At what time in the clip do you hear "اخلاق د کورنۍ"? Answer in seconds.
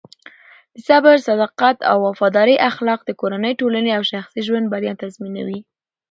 2.69-3.53